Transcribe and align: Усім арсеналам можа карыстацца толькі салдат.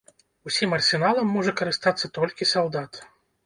Усім 0.49 0.73
арсеналам 0.77 1.31
можа 1.35 1.55
карыстацца 1.61 2.13
толькі 2.19 2.51
салдат. 2.57 2.91